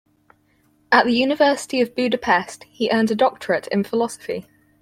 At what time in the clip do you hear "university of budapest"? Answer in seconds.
1.13-2.63